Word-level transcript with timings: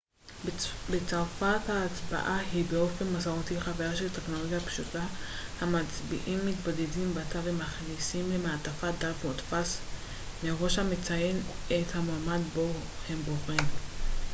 בצרפת 0.91 1.69
ההצבעה 1.69 2.39
היא 2.53 2.65
באופן 2.71 3.13
מסורתי 3.15 3.61
חוויה 3.61 3.95
של 3.95 4.09
טכנולוגיה 4.09 4.59
פשוטה 4.59 5.05
המצביעים 5.61 6.45
מתבודדים 6.47 7.13
בתא 7.15 7.39
ומכניסים 7.43 8.31
למעטפה 8.31 8.87
דף 8.99 9.23
מודפס 9.25 9.77
מראש 10.43 10.79
המציין 10.79 11.41
את 11.67 11.95
המועמד 11.95 12.41
בו 12.55 12.71
הם 13.09 13.15
בוחרים 13.23 13.65